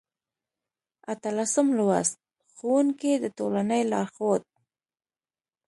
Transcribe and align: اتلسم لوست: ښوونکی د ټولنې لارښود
اتلسم 1.13 1.67
لوست: 1.77 2.15
ښوونکی 2.55 3.13
د 3.23 3.25
ټولنې 3.37 3.81
لارښود 3.91 4.43